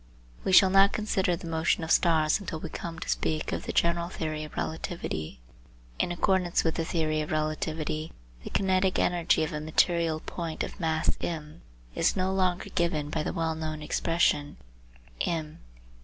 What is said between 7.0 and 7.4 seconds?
of